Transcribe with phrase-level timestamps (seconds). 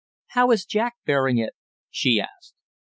[0.29, 1.53] "How is Jack bearing it?"
[1.91, 2.55] she asked.